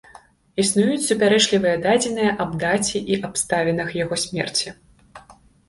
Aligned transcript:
Існуюць 0.61 1.03
супярэчлівыя 1.09 1.75
дадзеныя 1.83 2.31
аб 2.47 2.57
даце 2.65 2.97
і 3.13 3.21
абставінах 3.31 3.95
яго 4.03 4.15
смерці. 4.25 4.67